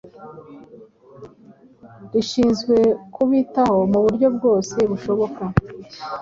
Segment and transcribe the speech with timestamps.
[2.11, 2.75] rishinzwe
[3.13, 5.43] kubitaho muburyo bwose bushoboka